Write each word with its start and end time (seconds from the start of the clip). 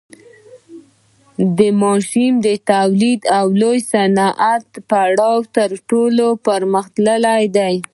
د 1.57 1.59
ماشیني 1.81 2.55
تولید 2.71 3.21
او 3.37 3.45
لوی 3.61 3.79
صنعت 3.93 4.67
پړاو 4.89 5.37
تر 5.55 5.69
ټولو 5.89 6.27
پرمختللی 6.47 7.43
دی 7.55 7.75